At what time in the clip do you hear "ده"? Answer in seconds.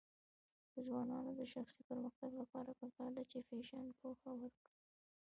3.17-3.23